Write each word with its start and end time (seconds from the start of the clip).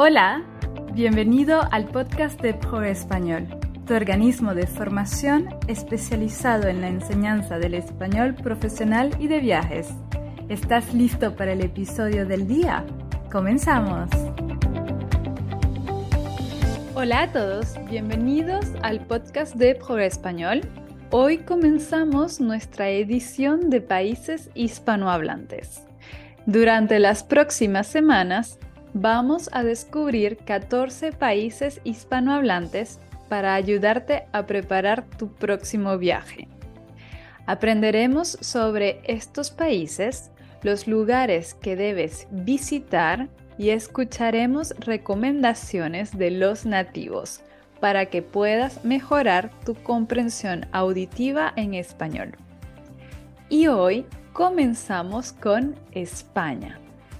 Hola, 0.00 0.44
bienvenido 0.92 1.60
al 1.72 1.86
podcast 1.86 2.40
de 2.40 2.54
Pro 2.54 2.84
Español, 2.84 3.48
tu 3.84 3.94
organismo 3.94 4.54
de 4.54 4.68
formación 4.68 5.48
especializado 5.66 6.68
en 6.68 6.80
la 6.80 6.86
enseñanza 6.86 7.58
del 7.58 7.74
español 7.74 8.36
profesional 8.36 9.10
y 9.18 9.26
de 9.26 9.40
viajes. 9.40 9.88
¿Estás 10.48 10.94
listo 10.94 11.34
para 11.34 11.50
el 11.50 11.62
episodio 11.62 12.26
del 12.26 12.46
día? 12.46 12.86
¡Comenzamos! 13.32 14.08
Hola 16.94 17.22
a 17.22 17.32
todos, 17.32 17.74
bienvenidos 17.90 18.66
al 18.82 19.04
podcast 19.04 19.56
de 19.56 19.74
Pro 19.74 19.98
Español. 19.98 20.60
Hoy 21.10 21.38
comenzamos 21.38 22.40
nuestra 22.40 22.88
edición 22.88 23.68
de 23.68 23.80
países 23.80 24.48
hispanohablantes. 24.54 25.82
Durante 26.46 27.00
las 27.00 27.24
próximas 27.24 27.88
semanas 27.88 28.60
vamos 28.94 29.48
a 29.52 29.62
descubrir 29.62 30.38
14 30.38 31.12
países 31.12 31.80
hispanohablantes 31.84 32.98
para 33.28 33.54
ayudarte 33.54 34.24
a 34.32 34.46
preparar 34.46 35.04
tu 35.04 35.32
próximo 35.32 35.98
viaje. 35.98 36.48
Aprenderemos 37.46 38.38
sobre 38.40 39.00
estos 39.04 39.50
países, 39.50 40.30
los 40.62 40.86
lugares 40.86 41.54
que 41.54 41.76
debes 41.76 42.26
visitar 42.30 43.28
y 43.56 43.70
escucharemos 43.70 44.74
recomendaciones 44.78 46.16
de 46.16 46.30
los 46.30 46.66
nativos 46.66 47.40
para 47.80 48.06
que 48.06 48.22
puedas 48.22 48.84
mejorar 48.84 49.50
tu 49.64 49.74
comprensión 49.74 50.66
auditiva 50.72 51.52
en 51.56 51.74
español. 51.74 52.32
Y 53.48 53.68
hoy 53.68 54.04
comenzamos 54.32 55.32
con 55.32 55.74
España 55.92 56.78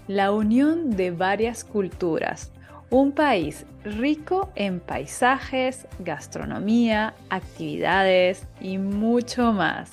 la 0.08 0.32
unión 0.32 0.90
de 0.90 1.10
varias 1.10 1.62
culturas, 1.64 2.50
un 2.90 3.12
país 3.12 3.66
rico 3.84 4.50
en 4.54 4.80
paisajes, 4.80 5.86
gastronomía, 5.98 7.14
actividades 7.28 8.46
y 8.60 8.78
mucho 8.78 9.52
más. 9.52 9.90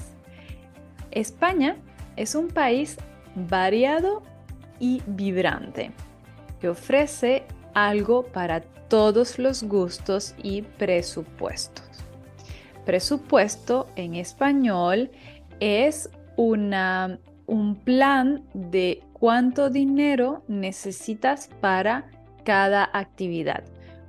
España 1.12 1.76
es 2.16 2.34
un 2.34 2.48
país 2.48 2.98
variado 3.36 4.23
y 4.80 5.02
vibrante 5.06 5.92
que 6.61 6.70
ofrece 6.70 7.44
algo 7.73 8.23
para 8.23 8.61
todos 8.61 9.38
los 9.38 9.64
gustos 9.64 10.34
y 10.42 10.61
presupuestos. 10.61 11.86
Presupuesto 12.86 13.88
en 13.98 14.16
español 14.16 15.11
es 15.59 16.09
una, 16.38 17.20
un 17.48 17.76
plan 17.76 18.44
de 18.54 19.04
cuánto 19.14 19.70
dinero 19.70 20.44
necesitas 20.48 21.50
para 21.62 22.06
cada 22.44 22.90
actividad. 22.94 23.64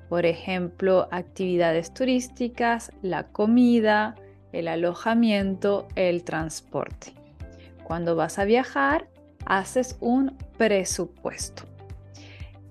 Por 0.09 0.27
ejemplo, 0.27 1.09
actividades 1.11 1.93
turísticas, 1.93 2.93
la 3.03 3.25
comida, 3.25 4.15
el 4.53 4.69
alojamiento, 4.69 5.89
el 5.97 6.23
transporte. 6.23 7.13
Cuando 7.83 8.17
vas 8.17 8.39
a 8.39 8.45
viajar, 8.45 9.09
haces 9.45 9.97
un 10.01 10.37
presupuesto. 10.57 11.65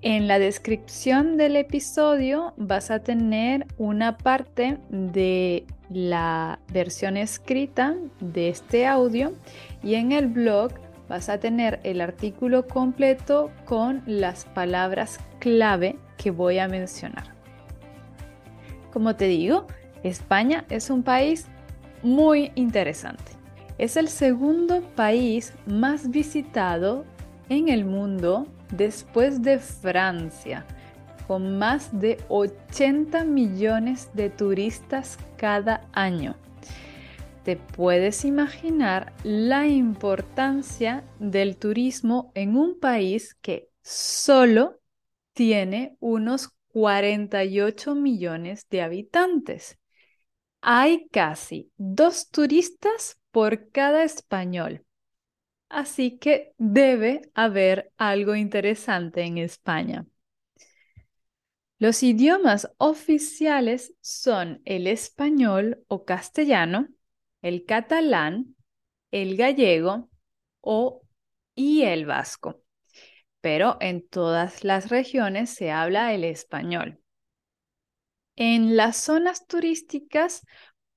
En 0.02 0.28
la 0.28 0.40
descripción 0.40 1.36
del 1.36 1.56
episodio 1.56 2.54
vas 2.58 2.92
a 2.92 3.00
tener 3.00 3.66
una 3.78 4.18
parte 4.18 4.78
de 4.90 5.66
la 5.90 6.60
versión 6.72 7.18
escrita 7.18 7.96
de 8.20 8.50
este 8.50 8.88
audio 8.88 9.34
y 9.84 9.96
en 9.96 10.12
el 10.12 10.28
blog 10.28 10.72
vas 11.08 11.30
a 11.30 11.40
tener 11.40 11.80
el 11.84 12.02
artículo 12.02 12.68
completo 12.68 13.52
con 13.66 14.02
las 14.06 14.46
palabras 14.46 15.20
clave 15.40 15.98
que 16.18 16.32
voy 16.32 16.60
a 16.60 16.68
mencionar. 16.68 17.36
Como 18.92 19.16
te 19.16 19.26
digo, 19.26 19.68
España 20.04 20.66
es 20.70 20.90
un 20.90 21.04
país 21.04 21.48
muy 22.02 22.52
interesante. 22.56 23.34
Es 23.78 23.98
el 23.98 24.08
segundo 24.08 24.82
país 24.96 25.54
más 25.66 26.10
visitado 26.10 27.06
en 27.50 27.70
el 27.70 27.86
mundo 27.86 28.48
después 28.72 29.42
de 29.42 29.60
Francia, 29.60 30.66
con 31.28 31.58
más 31.58 32.00
de 32.00 32.18
80 32.30 33.24
millones 33.24 34.10
de 34.14 34.30
turistas 34.30 35.18
cada 35.38 35.88
año 35.94 36.36
te 37.46 37.58
puedes 37.58 38.26
imaginar 38.26 39.14
la 39.24 39.68
importancia 39.68 41.04
del 41.20 41.58
turismo 41.58 42.32
en 42.34 42.58
un 42.58 42.80
país 42.80 43.36
que 43.36 43.70
solo 43.84 44.80
tiene 45.34 45.96
unos 46.00 46.50
48 46.70 47.94
millones 47.94 48.68
de 48.72 48.82
habitantes. 48.82 49.78
Hay 50.62 51.08
casi 51.10 51.72
dos 51.78 52.32
turistas 52.32 53.20
por 53.30 53.70
cada 53.70 54.04
español. 54.04 54.84
Así 55.70 56.18
que 56.18 56.54
debe 56.58 57.30
haber 57.36 57.92
algo 57.98 58.34
interesante 58.34 59.22
en 59.22 59.38
España. 59.38 60.08
Los 61.78 62.04
idiomas 62.04 62.72
oficiales 62.78 63.94
son 64.00 64.62
el 64.64 64.88
español 64.88 65.84
o 65.88 66.06
castellano, 66.06 66.88
el 67.42 67.66
catalán, 67.66 68.56
el 69.12 69.36
gallego 69.36 70.10
o, 70.62 71.02
y 71.54 71.84
el 71.84 72.06
vasco. 72.06 72.62
Pero 73.42 73.78
en 73.82 74.08
todas 74.08 74.64
las 74.64 74.90
regiones 74.90 75.50
se 75.50 75.72
habla 75.72 76.14
el 76.14 76.24
español. 76.24 77.02
En 78.38 78.76
las 78.76 78.98
zonas 78.98 79.46
turísticas 79.46 80.46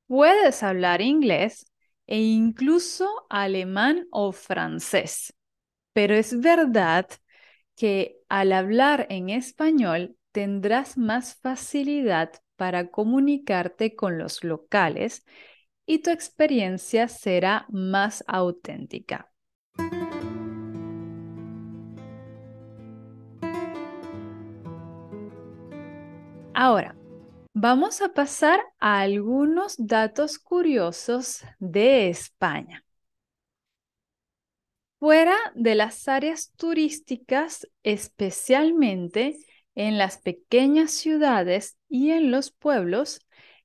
puedes 0.07 0.63
hablar 0.63 1.01
inglés 1.03 1.73
e 2.07 2.21
incluso 2.21 3.27
alemán 3.29 4.07
o 4.11 4.33
francés. 4.33 5.35
Pero 5.93 6.15
es 6.15 6.41
verdad 6.41 7.09
que 7.77 8.17
al 8.29 8.53
hablar 8.53 9.07
en 9.11 9.31
español 9.31 10.18
tendrás 10.39 10.97
más 10.97 11.35
facilidad 11.35 12.31
para 12.55 12.93
comunicarte 12.93 13.97
con 13.97 14.19
los 14.19 14.45
locales 14.45 15.27
y 15.85 15.99
tu 15.99 16.11
experiencia 16.11 17.09
será 17.09 17.67
más 17.71 18.23
auténtica. 18.29 19.33
Ahora, 26.55 26.95
vamos 27.53 28.01
a 28.01 28.13
pasar 28.15 28.61
a 28.79 29.01
algunos 29.01 29.75
datos 29.77 30.39
curiosos 30.39 31.43
de 31.59 32.11
España. 32.11 32.85
Fuera 35.01 35.35
de 35.57 35.75
las 35.75 36.07
áreas 36.07 36.53
turísticas, 36.57 37.69
especialmente 37.83 39.37
en 39.79 39.97
las 39.97 40.19
pequeñas 40.19 40.91
ciudades 40.91 41.79
y 41.89 42.11
en 42.11 42.33
los 42.33 42.51
pueblos, 42.51 43.21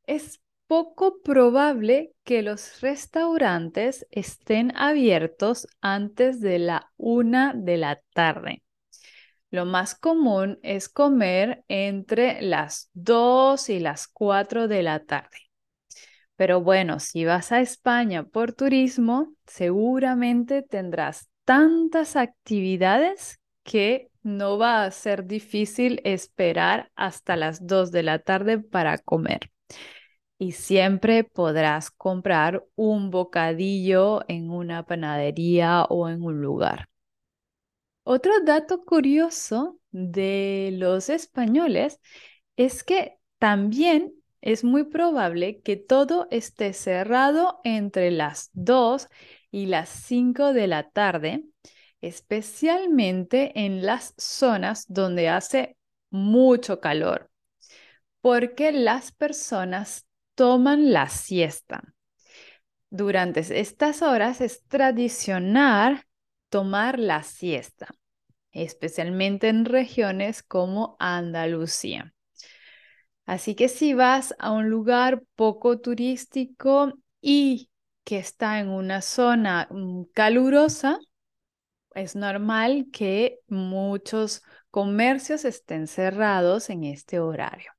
es 0.06 0.41
poco 0.68 1.24
probable 1.24 2.13
que 2.24 2.44
los 2.44 2.81
restaurantes 2.81 4.06
estén 4.12 4.78
abiertos 4.78 5.68
antes 5.81 6.40
de 6.40 6.59
la 6.59 6.91
una 6.97 7.53
de 7.56 7.78
la 7.78 8.00
tarde. 8.13 8.62
Lo 9.50 9.66
más 9.66 9.96
común 9.96 10.59
es 10.62 10.88
comer 10.88 11.63
entre 11.68 12.44
las 12.44 12.91
2 12.94 13.69
y 13.69 13.80
las 13.80 14.07
4 14.07 14.68
de 14.68 14.84
la 14.84 15.03
tarde. 15.06 15.50
Pero 16.35 16.62
bueno, 16.62 17.00
si 17.00 17.25
vas 17.25 17.51
a 17.51 17.59
España 17.59 18.24
por 18.24 18.53
turismo, 18.53 19.34
seguramente 19.47 20.62
tendrás 20.62 21.28
tantas 21.44 22.16
actividades 22.16 23.40
que 23.63 24.12
no 24.23 24.57
va 24.57 24.84
a 24.85 24.91
ser 24.91 25.25
difícil 25.25 26.01
esperar 26.03 26.92
hasta 26.95 27.36
las 27.36 27.68
2 27.68 27.92
de 27.92 28.03
la 28.03 28.19
tarde 28.19 28.59
para 28.59 28.98
comer 28.98 29.51
y 30.44 30.51
siempre 30.51 31.24
podrás 31.24 31.89
comprar 31.92 32.65
un 32.75 33.12
bocadillo 33.12 34.21
en 34.27 34.50
una 34.51 34.86
panadería 34.86 35.83
o 35.86 36.09
en 36.09 36.21
un 36.21 36.42
lugar. 36.42 36.89
Otro 38.03 38.33
dato 38.44 38.83
curioso 38.83 39.80
de 39.92 40.71
los 40.74 41.09
españoles 41.09 42.00
es 42.57 42.83
que 42.83 43.18
también 43.38 44.13
es 44.42 44.65
muy 44.65 44.83
probable 44.83 45.62
que 45.62 45.77
todo 45.77 46.27
esté 46.30 46.74
cerrado 46.74 47.62
entre 47.63 48.12
las 48.12 48.50
2 48.53 49.07
y 49.51 49.68
las 49.68 49.88
5 49.88 50.51
de 50.51 50.68
la 50.68 50.89
tarde, 50.89 51.45
especialmente 52.03 53.51
en 53.65 53.85
las 53.85 54.13
zonas 54.17 54.85
donde 54.89 55.29
hace 55.29 55.77
mucho 56.09 56.79
calor, 56.81 57.31
porque 58.21 58.71
las 58.71 59.11
personas 59.11 60.05
toman 60.35 60.91
la 60.91 61.09
siesta. 61.09 61.83
Durante 62.89 63.39
estas 63.59 64.01
horas 64.01 64.41
es 64.41 64.63
tradicional 64.67 66.03
tomar 66.50 67.00
la 67.00 67.23
siesta. 67.23 67.88
especialmente 68.51 69.50
en 69.50 69.65
regiones 69.65 70.44
como 70.44 70.95
Andalucía. 71.00 72.13
Así 73.25 73.55
que 73.55 73.69
si 73.69 73.94
vas 73.94 74.35
a 74.39 74.51
un 74.51 74.69
lugar 74.69 75.23
poco 75.35 75.79
turístico 75.79 76.94
y 77.21 77.69
que 78.03 78.17
está 78.17 78.59
en 78.59 78.69
una 78.69 79.01
zona 79.01 79.67
mm, 79.71 80.03
calurosa, 80.13 81.00
es 81.95 82.16
normal 82.16 82.88
que 82.92 83.40
muchos 83.48 84.42
comercios 84.72 85.45
estén 85.45 85.88
cerrados 85.88 86.69
en 86.69 86.84
este 86.84 87.19
horario. 87.19 87.72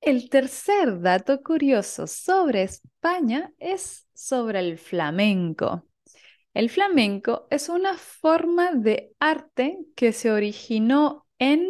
El 0.00 0.28
tercer 0.28 1.00
dato 1.00 1.42
curioso 1.42 2.06
sobre 2.06 2.62
España 2.62 3.52
es 3.58 4.06
sobre 4.14 4.60
el 4.60 4.78
flamenco. 4.78 5.86
El 6.54 6.70
flamenco 6.70 7.46
es 7.50 7.68
una 7.68 7.96
forma 7.96 8.72
de 8.72 9.12
arte 9.18 9.78
que 9.94 10.12
se 10.12 10.30
originó 10.30 11.26
en, 11.38 11.68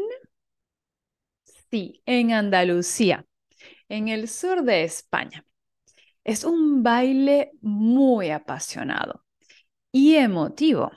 sí, 1.71 2.03
en 2.07 2.33
Andalucía, 2.33 3.27
en 3.89 4.09
el 4.09 4.29
sur 4.29 4.63
de 4.63 4.85
España. 4.85 5.45
Es 6.25 6.45
un 6.45 6.83
baile 6.83 7.53
muy 7.61 8.31
apasionado 8.31 9.26
y 9.97 10.17
emotivo 10.17 10.93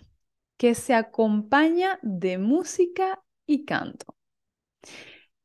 que 0.57 0.75
se 0.75 0.93
acompaña 0.93 1.99
de 2.01 2.37
música 2.37 3.23
y 3.45 3.63
canto. 3.63 4.17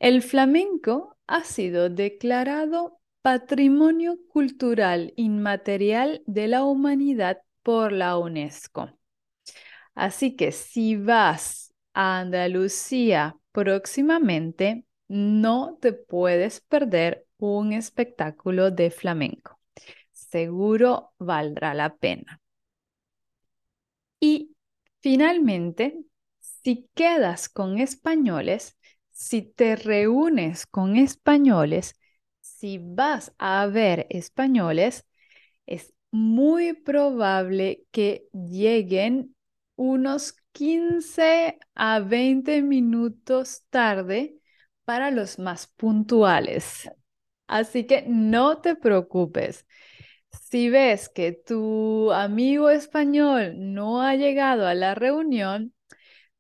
El 0.01 0.23
flamenco 0.23 1.17
ha 1.29 1.45
sido 1.45 1.89
declarado 1.89 2.99
Patrimonio 3.23 4.19
Cultural 4.33 5.12
Inmaterial 5.15 6.25
de 6.27 6.49
la 6.49 6.65
Humanidad 6.65 7.43
por 7.62 7.93
la 7.93 8.19
UNESCO. 8.19 8.91
Así 9.95 10.35
que 10.35 10.50
si 10.50 10.97
vas 10.97 11.73
a 11.93 12.19
Andalucía 12.19 13.37
próximamente, 13.53 14.85
no 15.07 15.79
te 15.81 15.93
puedes 15.93 16.61
perder 16.61 17.25
un 17.39 17.73
espectáculo 17.73 18.73
de 18.73 18.91
flamenco. 18.91 19.61
Seguro 20.11 21.12
valdrá 21.21 21.73
la 21.73 21.95
pena. 21.95 22.41
Y 24.20 24.56
finalmente, 25.00 25.99
si 26.40 26.88
quedas 26.94 27.49
con 27.49 27.78
españoles, 27.78 28.76
si 29.11 29.43
te 29.43 29.76
reúnes 29.76 30.66
con 30.66 30.96
españoles, 30.96 31.94
si 32.40 32.78
vas 32.82 33.32
a 33.38 33.66
ver 33.66 34.06
españoles, 34.11 35.06
es 35.66 35.94
muy 36.11 36.75
probable 36.75 37.84
que 37.93 38.28
lleguen 38.32 39.37
unos 39.76 40.34
15 40.52 41.58
a 41.75 42.00
20 42.00 42.62
minutos 42.62 43.64
tarde 43.70 44.38
para 44.84 45.11
los 45.11 45.38
más 45.38 45.66
puntuales. 45.69 46.90
Así 47.46 47.87
que 47.87 48.05
no 48.08 48.61
te 48.61 48.76
preocupes. 48.76 49.66
Si 50.43 50.71
ves 50.71 51.09
que 51.09 51.33
tu 51.33 52.13
amigo 52.13 52.71
español 52.71 53.55
no 53.57 54.03
ha 54.03 54.15
llegado 54.17 54.67
a 54.67 54.75
la 54.75 54.95
reunión, 54.95 55.75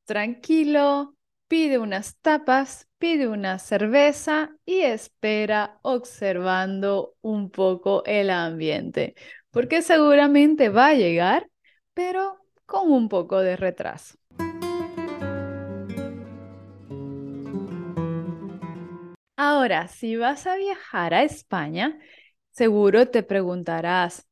tranquilo, 0.04 1.16
pide 1.48 1.78
unas 1.78 2.16
tapas, 2.18 2.88
pide 2.98 3.28
una 3.28 3.58
cerveza 3.58 4.50
y 4.64 4.80
espera 4.80 5.78
observando 5.82 7.14
un 7.22 7.50
poco 7.50 8.04
el 8.06 8.30
ambiente 8.30 9.14
porque 9.54 9.82
seguramente 9.82 10.68
va 10.68 10.88
a 10.88 10.94
llegar, 10.94 11.48
pero 11.94 12.40
con 12.66 12.90
un 12.90 13.08
poco 13.08 13.38
de 13.38 13.56
retraso. 13.56 14.18
Ahora, 19.36 19.86
si 19.86 20.16
vas 20.16 20.48
a 20.48 20.56
viajar 20.56 21.14
a 21.14 21.22
España, 21.22 21.96
seguro 22.54 23.08
te 23.08 23.22
preguntarás, 23.22 24.26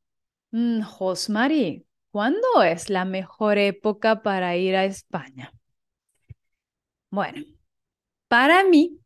mm, 0.51 0.81
Josmari, 0.81 1.85
¿cuándo 2.11 2.63
es 2.63 2.89
la 2.89 3.05
mejor 3.05 3.57
época 3.57 4.23
para 4.23 4.55
ir 4.57 4.75
a 4.75 4.85
España? 4.85 5.53
Bueno, 7.09 7.43
para 8.27 8.63
mí, 8.63 8.99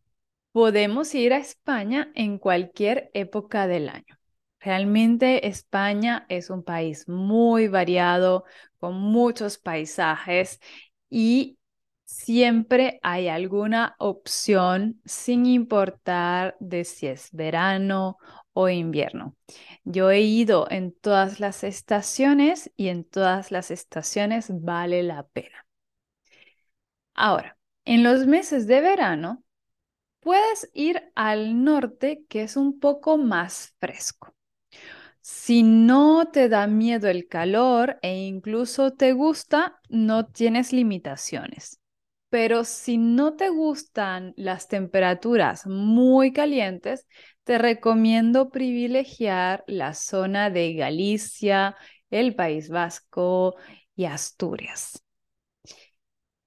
podemos 0.52 1.14
ir 1.16 1.34
a 1.34 1.38
España 1.38 2.12
en 2.16 2.40
cualquier 2.40 3.12
época 3.14 3.68
del 3.68 3.90
año. 3.90 4.18
Realmente 4.60 5.48
España 5.48 6.26
es 6.30 6.50
un 6.50 6.64
país 6.64 7.08
muy 7.08 7.68
variado, 7.68 8.46
con 8.80 8.96
muchos 8.96 9.58
paisajes 9.60 10.60
y 11.10 11.60
siempre 12.06 13.00
hay 13.04 13.28
alguna 13.28 13.96
opción 14.00 15.02
sin 15.06 15.46
importar 15.46 16.56
de 16.60 16.86
si 16.86 17.08
es 17.08 17.32
verano 17.32 18.18
o 18.60 18.70
invierno. 18.70 19.36
Yo 19.84 20.10
he 20.10 20.22
ido 20.22 20.68
en 20.72 20.92
todas 20.92 21.40
las 21.40 21.64
estaciones 21.64 22.72
y 22.76 22.88
en 22.88 23.04
todas 23.04 23.52
las 23.52 23.70
estaciones 23.70 24.48
vale 24.50 25.04
la 25.04 25.28
pena. 25.28 25.68
Ahora, 27.14 27.56
en 27.86 28.02
los 28.04 28.26
meses 28.26 28.66
de 28.66 28.82
verano, 28.82 29.44
puedes 30.22 30.72
ir 30.74 31.12
al 31.16 31.64
norte 31.64 32.26
que 32.30 32.44
es 32.44 32.58
un 32.58 32.80
poco 32.80 33.20
más 33.20 33.76
fresco. 33.80 34.36
Si 35.22 35.64
no 35.64 36.28
te 36.32 36.50
da 36.50 36.68
miedo 36.68 37.10
el 37.10 37.28
calor 37.28 38.00
e 38.02 38.26
incluso 38.26 38.94
te 38.94 39.14
gusta, 39.14 39.80
no 39.90 40.26
tienes 40.26 40.74
limitaciones. 40.74 41.80
Pero 42.40 42.66
si 42.66 43.00
no 43.00 43.36
te 43.36 43.50
gustan 43.50 44.36
las 44.38 44.68
temperaturas 44.68 45.66
muy 45.66 46.32
calientes, 46.32 47.08
te 47.44 47.58
recomiendo 47.58 48.52
privilegiar 48.52 49.64
la 49.66 49.96
zona 49.96 50.52
de 50.52 50.76
Galicia, 50.76 51.76
el 52.12 52.36
País 52.36 52.70
Vasco 52.70 53.56
y 53.96 54.06
Asturias. 54.06 55.04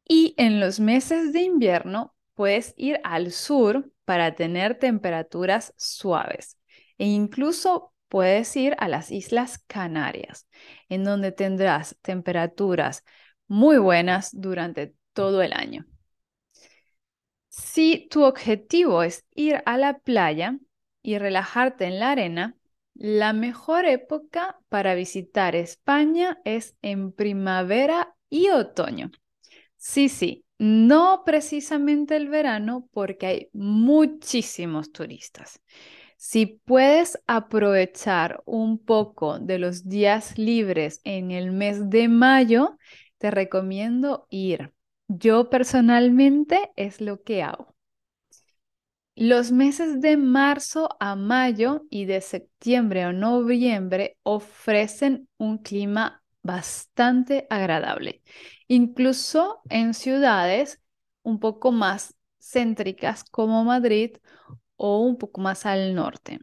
Y 0.06 0.36
en 0.36 0.60
los 0.60 0.78
meses 0.78 1.32
de 1.32 1.40
invierno 1.40 2.14
puedes 2.34 2.72
ir 2.76 3.00
al 3.02 3.32
sur 3.32 3.90
para 4.04 4.36
tener 4.36 4.78
temperaturas 4.78 5.74
suaves 5.76 6.56
e 6.98 7.06
incluso 7.06 7.92
puedes 8.06 8.54
ir 8.54 8.76
a 8.78 8.86
las 8.86 9.10
Islas 9.10 9.58
Canarias, 9.66 10.46
en 10.88 11.02
donde 11.02 11.32
tendrás 11.32 11.96
temperaturas 12.00 13.02
muy 13.48 13.78
buenas 13.78 14.30
durante 14.32 14.94
todo 15.14 15.42
el 15.42 15.52
año. 15.52 15.86
Si 17.48 18.08
tu 18.10 18.22
objetivo 18.24 19.02
es 19.02 19.24
ir 19.34 19.62
a 19.66 19.76
la 19.76 19.98
playa 19.98 20.58
y 21.02 21.18
relajarte 21.18 21.84
en 21.86 21.98
la 21.98 22.12
arena, 22.12 22.56
la 22.94 23.32
mejor 23.32 23.86
época 23.86 24.58
para 24.68 24.94
visitar 24.94 25.56
España 25.56 26.40
es 26.44 26.76
en 26.82 27.12
primavera 27.12 28.14
y 28.28 28.50
otoño. 28.50 29.10
Sí, 29.76 30.08
sí, 30.08 30.44
no 30.58 31.22
precisamente 31.24 32.16
el 32.16 32.28
verano 32.28 32.88
porque 32.92 33.26
hay 33.26 33.50
muchísimos 33.52 34.92
turistas. 34.92 35.60
Si 36.16 36.46
puedes 36.46 37.18
aprovechar 37.26 38.42
un 38.46 38.78
poco 38.78 39.38
de 39.38 39.58
los 39.58 39.88
días 39.88 40.38
libres 40.38 41.00
en 41.04 41.30
el 41.30 41.52
mes 41.52 41.90
de 41.90 42.08
mayo, 42.08 42.78
te 43.18 43.30
recomiendo 43.30 44.26
ir. 44.30 44.72
Yo 45.18 45.50
personalmente 45.50 46.70
es 46.76 47.00
lo 47.00 47.22
que 47.22 47.42
hago. 47.42 47.74
Los 49.16 49.52
meses 49.52 50.00
de 50.00 50.16
marzo 50.16 50.88
a 50.98 51.14
mayo 51.14 51.82
y 51.90 52.06
de 52.06 52.20
septiembre 52.20 53.02
a 53.02 53.12
noviembre 53.12 54.16
ofrecen 54.22 55.28
un 55.36 55.58
clima 55.58 56.22
bastante 56.42 57.46
agradable, 57.50 58.22
incluso 58.66 59.60
en 59.68 59.92
ciudades 59.94 60.80
un 61.22 61.38
poco 61.38 61.70
más 61.70 62.14
céntricas 62.38 63.24
como 63.24 63.62
Madrid 63.64 64.16
o 64.76 65.00
un 65.00 65.18
poco 65.18 65.40
más 65.42 65.66
al 65.66 65.94
norte. 65.94 66.38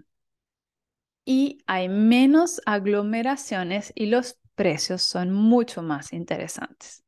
Y 1.25 1.59
hay 1.67 1.89
menos 1.89 2.61
aglomeraciones 2.65 3.91
y 3.95 4.05
los 4.07 4.37
precios 4.55 5.01
son 5.03 5.31
mucho 5.33 5.81
más 5.83 6.13
interesantes. 6.13 7.03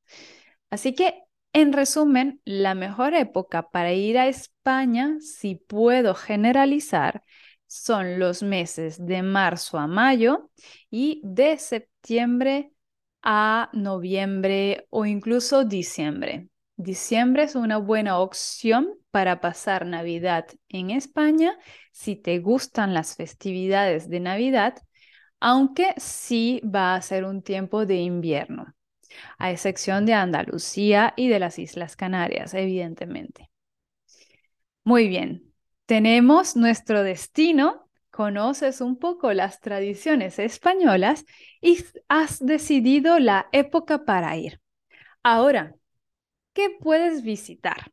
Así 0.70 0.96
que, 0.96 1.24
en 1.54 1.74
resumen, 1.74 2.42
la 2.46 2.76
mejor 2.76 3.14
época 3.14 3.70
para 3.70 3.94
ir 3.94 4.18
a 4.18 4.28
España, 4.28 5.18
si 5.20 5.56
puedo 5.56 6.16
generalizar, 6.16 7.24
son 7.68 8.20
los 8.20 8.42
meses 8.44 9.06
de 9.06 9.22
marzo 9.22 9.78
a 9.78 9.88
mayo 9.88 10.50
y 10.90 11.22
de 11.24 11.58
septiembre 11.58 12.72
a 13.22 13.70
noviembre 13.74 14.88
o 14.90 15.06
incluso 15.06 15.66
diciembre. 15.66 16.48
Diciembre 16.78 17.44
es 17.44 17.56
una 17.56 17.78
buena 17.78 18.20
opción 18.20 18.96
para 19.12 19.42
pasar 19.42 19.86
Navidad 19.86 20.48
en 20.70 20.92
España 20.92 21.58
si 21.92 22.16
te 22.16 22.40
gustan 22.40 22.94
las 22.94 23.16
festividades 23.16 24.10
de 24.10 24.20
Navidad, 24.20 24.82
aunque 25.40 25.94
sí 25.98 26.62
va 26.64 26.96
a 26.96 27.02
ser 27.02 27.26
un 27.26 27.42
tiempo 27.44 27.86
de 27.86 27.98
invierno. 27.98 28.74
A 29.38 29.52
excepción 29.52 30.06
de 30.06 30.14
Andalucía 30.14 31.14
y 31.16 31.28
de 31.28 31.40
las 31.40 31.60
Islas 31.60 31.96
Canarias, 31.96 32.54
evidentemente. 32.54 33.50
Muy 34.84 35.08
bien, 35.08 35.54
tenemos 35.86 36.56
nuestro 36.56 37.04
destino, 37.04 37.90
conoces 38.12 38.82
un 38.82 38.98
poco 38.98 39.34
las 39.34 39.60
tradiciones 39.60 40.40
españolas 40.40 41.26
y 41.62 41.84
has 42.08 42.40
decidido 42.40 43.20
la 43.20 43.48
época 43.52 44.06
para 44.06 44.36
ir. 44.38 44.62
Ahora, 45.24 45.76
¿qué 46.54 46.70
puedes 46.80 47.24
visitar? 47.24 47.92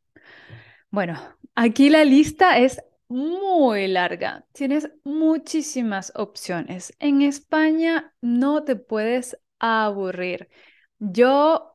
Bueno, 0.90 1.18
aquí 1.54 1.90
la 1.90 2.04
lista 2.04 2.58
es 2.58 2.80
muy 3.08 3.86
larga. 3.88 4.44
Tienes 4.52 4.90
muchísimas 5.04 6.12
opciones. 6.14 6.94
En 6.98 7.22
España 7.22 8.14
no 8.20 8.64
te 8.64 8.76
puedes 8.76 9.38
aburrir. 9.58 10.48
Yo 10.98 11.74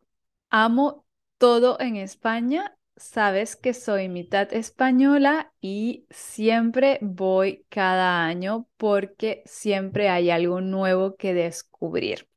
amo 0.50 1.06
todo 1.38 1.80
en 1.80 1.96
España. 1.98 2.78
Sabes 2.96 3.56
que 3.56 3.74
soy 3.74 4.10
mitad 4.10 4.54
española 4.54 5.54
y 5.62 6.06
siempre 6.12 7.00
voy 7.02 7.66
cada 7.70 8.26
año 8.26 8.68
porque 8.78 9.42
siempre 9.46 10.10
hay 10.10 10.30
algo 10.30 10.62
nuevo 10.62 11.16
que 11.16 11.34
descubrir. 11.34 12.28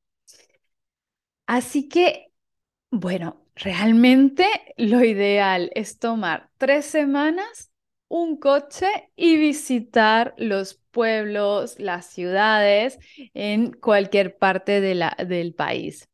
Así 1.47 1.89
que, 1.89 2.33
bueno, 2.91 3.47
realmente 3.57 4.47
lo 4.77 5.05
ideal 5.05 5.71
es 5.75 5.99
tomar 5.99 6.51
tres 6.59 6.87
semanas, 6.87 7.73
un 8.09 8.39
coche 8.39 8.87
y 9.17 9.37
visitar 9.37 10.35
los 10.39 10.77
pueblos, 10.93 11.79
las 11.81 12.07
ciudades 12.07 12.99
en 13.35 13.73
cualquier 13.73 14.39
parte 14.39 14.81
del 14.81 15.55
país. 15.55 16.09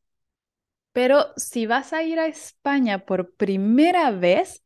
Pero 0.93 1.33
si 1.37 1.67
vas 1.67 1.93
a 1.93 2.03
ir 2.03 2.19
a 2.19 2.27
España 2.27 3.05
por 3.07 3.35
primera 3.35 4.11
vez, 4.11 4.65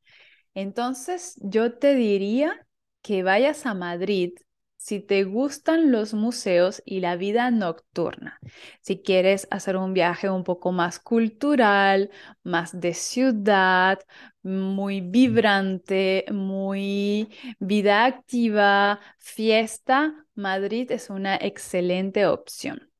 entonces 0.54 1.34
yo 1.42 1.74
te 1.78 1.94
diría 1.94 2.66
que 3.02 3.22
vayas 3.22 3.66
a 3.66 3.74
Madrid 3.74 4.32
si 4.76 5.00
te 5.00 5.24
gustan 5.24 5.90
los 5.92 6.12
museos 6.14 6.82
y 6.84 7.00
la 7.00 7.16
vida 7.16 7.50
nocturna. 7.50 8.38
Si 8.82 9.00
quieres 9.02 9.48
hacer 9.50 9.76
un 9.76 9.94
viaje 9.94 10.28
un 10.30 10.44
poco 10.44 10.72
más 10.72 10.98
cultural, 11.00 12.10
más 12.42 12.78
de 12.80 12.92
ciudad, 12.94 13.98
muy 14.42 15.00
vibrante, 15.00 16.24
muy 16.32 17.30
vida 17.58 18.04
activa, 18.04 19.00
fiesta, 19.18 20.26
Madrid 20.34 20.90
es 20.92 21.08
una 21.10 21.36
excelente 21.36 22.26
opción. 22.26 22.90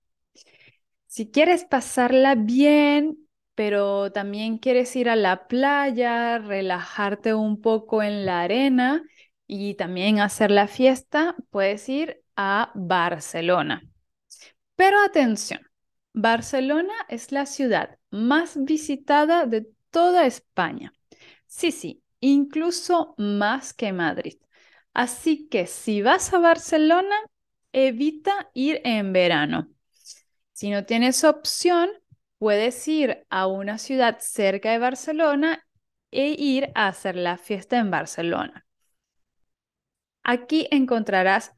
Si 1.15 1.31
quieres 1.31 1.65
pasarla 1.65 2.35
bien, 2.35 3.29
pero 3.55 4.11
también 4.11 4.59
quieres 4.59 4.97
ir 4.97 5.09
a 5.09 5.15
la 5.15 5.47
playa, 5.47 6.39
relajarte 6.39 7.35
un 7.35 7.61
poco 7.61 8.03
en 8.03 8.27
la 8.27 8.41
arena 8.43 9.05
y 9.47 9.75
también 9.75 10.19
hacer 10.19 10.51
la 10.51 10.67
fiesta, 10.67 11.37
puedes 11.51 11.89
ir 11.89 12.25
a 12.35 12.73
Barcelona. 12.75 13.85
Pero 14.77 14.99
atención, 15.05 15.61
Barcelona 16.15 16.95
es 17.09 17.33
la 17.33 17.47
ciudad 17.47 17.99
más 18.11 18.57
visitada 18.65 19.47
de 19.47 19.69
toda 19.91 20.27
España. 20.27 20.95
Sí, 21.47 21.73
sí, 21.73 22.03
incluso 22.21 23.15
más 23.19 23.75
que 23.75 23.93
Madrid. 23.93 24.39
Así 24.95 25.49
que 25.49 25.67
si 25.69 26.03
vas 26.03 26.35
a 26.35 26.39
Barcelona, 26.41 27.17
evita 27.73 28.51
ir 28.55 28.81
en 28.85 29.13
verano 29.13 29.74
si 30.55 30.71
no 30.71 30.85
tienes 30.85 31.25
opción, 31.25 31.91
puedes 32.39 32.87
ir 32.87 33.27
a 33.29 33.49
una 33.49 33.77
ciudad 33.77 34.19
cerca 34.21 34.71
de 34.71 34.79
Barcelona 34.79 35.67
e 36.13 36.29
ir 36.39 36.71
a 36.77 36.87
hacer 36.87 37.17
la 37.17 37.39
fiesta 37.39 37.77
en 37.77 37.91
Barcelona. 37.91 38.65
Aquí 40.23 40.69
encontrarás 40.71 41.53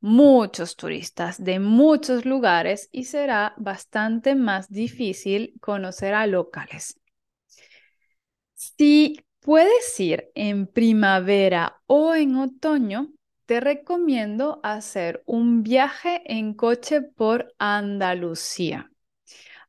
muchos 0.00 0.76
turistas 0.76 1.42
de 1.42 1.60
muchos 1.60 2.26
lugares 2.26 2.90
y 2.92 3.04
será 3.04 3.54
bastante 3.56 4.34
más 4.34 4.68
difícil 4.68 5.54
conocer 5.62 6.12
a 6.12 6.26
locales. 6.26 7.00
Si 8.52 9.18
puedes 9.40 9.98
ir 9.98 10.30
en 10.34 10.66
primavera 10.66 11.80
o 11.86 12.14
en 12.14 12.36
otoño, 12.36 13.08
te 13.52 13.60
recomiendo 13.60 14.60
hacer 14.62 15.22
un 15.26 15.62
viaje 15.62 16.22
en 16.24 16.54
coche 16.54 17.02
por 17.02 17.54
Andalucía. 17.58 18.90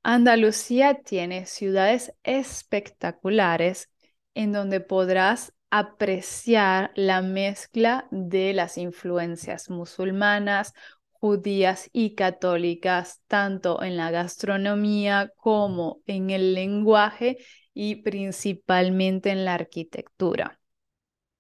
Andalucía 0.04 1.02
tiene 1.04 1.46
ciudades 1.48 2.14
espectaculares 2.24 3.92
en 4.36 4.54
donde 4.54 4.80
podrás 4.80 5.52
apreciar 5.70 6.94
la 6.96 7.22
mezcla 7.22 8.08
de 8.10 8.54
las 8.54 8.78
influencias 8.78 9.70
musulmanas, 9.70 10.72
judías 11.12 11.90
y 11.92 12.16
católicas, 12.16 13.22
tanto 13.28 13.84
en 13.84 13.98
la 13.98 14.12
gastronomía 14.12 15.34
como 15.36 16.02
en 16.06 16.30
el 16.30 16.54
lenguaje 16.54 17.40
y 17.74 17.96
principalmente 17.96 19.32
en 19.32 19.44
la 19.44 19.56
arquitectura. 19.56 20.62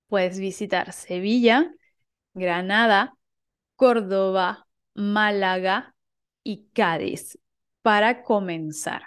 Puedes 0.10 0.40
visitar 0.40 0.92
Sevilla, 0.92 1.72
Granada, 2.34 3.16
Córdoba, 3.76 4.68
Málaga 4.94 5.96
y 6.44 6.68
Cádiz 6.74 7.38
para 7.82 8.24
comenzar. 8.24 9.04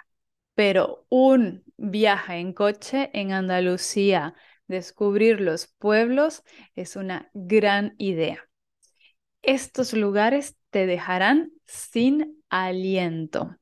Pero 0.55 1.05
un 1.09 1.63
viaje 1.77 2.35
en 2.35 2.53
coche 2.53 3.09
en 3.13 3.31
Andalucía, 3.31 4.33
descubrir 4.67 5.39
los 5.41 5.67
pueblos, 5.67 6.43
es 6.75 6.95
una 6.95 7.29
gran 7.33 7.95
idea. 7.97 8.47
Estos 9.41 9.93
lugares 9.93 10.57
te 10.71 10.85
dejarán 10.85 11.51
sin 11.65 12.43
aliento. 12.49 13.55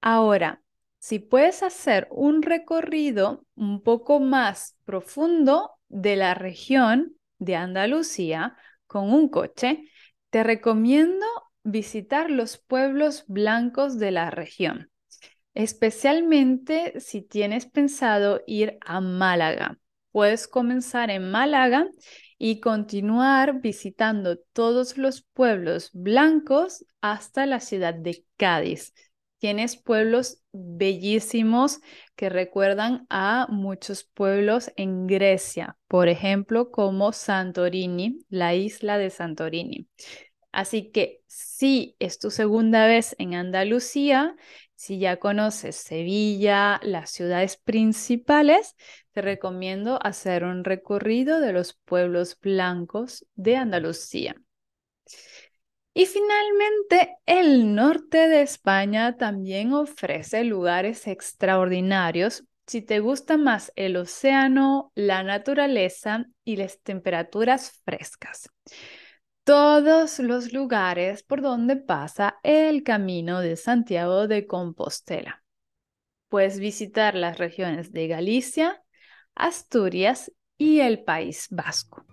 Ahora, 0.00 0.62
si 0.98 1.18
puedes 1.18 1.62
hacer 1.62 2.08
un 2.10 2.42
recorrido 2.42 3.44
un 3.54 3.82
poco 3.82 4.20
más 4.20 4.76
profundo 4.84 5.72
de 5.88 6.16
la 6.16 6.34
región, 6.34 7.16
de 7.38 7.56
Andalucía 7.56 8.56
con 8.86 9.12
un 9.12 9.28
coche, 9.28 9.90
te 10.30 10.42
recomiendo 10.42 11.26
visitar 11.64 12.30
los 12.30 12.58
pueblos 12.58 13.24
blancos 13.26 13.98
de 13.98 14.10
la 14.10 14.30
región, 14.30 14.90
especialmente 15.54 17.00
si 17.00 17.22
tienes 17.22 17.66
pensado 17.66 18.42
ir 18.46 18.78
a 18.80 19.00
Málaga. 19.00 19.78
Puedes 20.12 20.48
comenzar 20.48 21.10
en 21.10 21.30
Málaga 21.30 21.88
y 22.38 22.60
continuar 22.60 23.60
visitando 23.60 24.38
todos 24.52 24.96
los 24.96 25.22
pueblos 25.22 25.90
blancos 25.92 26.84
hasta 27.00 27.46
la 27.46 27.60
ciudad 27.60 27.94
de 27.94 28.24
Cádiz. 28.36 28.92
Tienes 29.38 29.76
pueblos 29.76 30.42
bellísimos 30.52 31.80
que 32.16 32.30
recuerdan 32.30 33.06
a 33.10 33.46
muchos 33.50 34.04
pueblos 34.04 34.72
en 34.76 35.06
Grecia, 35.06 35.76
por 35.88 36.08
ejemplo, 36.08 36.70
como 36.70 37.12
Santorini, 37.12 38.18
la 38.30 38.54
isla 38.54 38.96
de 38.96 39.10
Santorini. 39.10 39.88
Así 40.52 40.90
que 40.90 41.20
si 41.26 41.96
es 41.98 42.18
tu 42.18 42.30
segunda 42.30 42.86
vez 42.86 43.14
en 43.18 43.34
Andalucía, 43.34 44.36
si 44.74 44.98
ya 44.98 45.18
conoces 45.18 45.76
Sevilla, 45.76 46.80
las 46.82 47.10
ciudades 47.10 47.58
principales, 47.58 48.74
te 49.12 49.20
recomiendo 49.20 49.98
hacer 50.02 50.44
un 50.44 50.64
recorrido 50.64 51.40
de 51.40 51.52
los 51.52 51.74
pueblos 51.74 52.38
blancos 52.40 53.26
de 53.34 53.56
Andalucía. 53.56 54.36
Y 55.98 56.04
finalmente, 56.04 57.16
el 57.24 57.74
norte 57.74 58.28
de 58.28 58.42
España 58.42 59.16
también 59.16 59.72
ofrece 59.72 60.44
lugares 60.44 61.06
extraordinarios 61.06 62.44
si 62.66 62.82
te 62.82 63.00
gusta 63.00 63.38
más 63.38 63.72
el 63.76 63.96
océano, 63.96 64.92
la 64.94 65.22
naturaleza 65.22 66.26
y 66.44 66.56
las 66.56 66.82
temperaturas 66.82 67.80
frescas. 67.86 68.50
Todos 69.42 70.18
los 70.18 70.52
lugares 70.52 71.22
por 71.22 71.40
donde 71.40 71.76
pasa 71.76 72.40
el 72.42 72.82
camino 72.82 73.40
de 73.40 73.56
Santiago 73.56 74.28
de 74.28 74.46
Compostela. 74.46 75.44
Puedes 76.28 76.58
visitar 76.58 77.14
las 77.14 77.38
regiones 77.38 77.94
de 77.94 78.08
Galicia, 78.08 78.82
Asturias 79.34 80.30
y 80.58 80.80
el 80.80 81.04
País 81.04 81.46
Vasco. 81.48 82.04